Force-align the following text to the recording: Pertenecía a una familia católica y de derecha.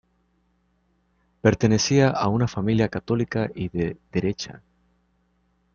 Pertenecía 1.41 2.09
a 2.09 2.27
una 2.27 2.47
familia 2.47 2.89
católica 2.89 3.51
y 3.53 3.69
de 3.69 3.97
derecha. 4.11 4.63